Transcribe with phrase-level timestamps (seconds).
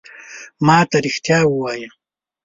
[0.65, 1.89] ما ته رېښتیا ووایه!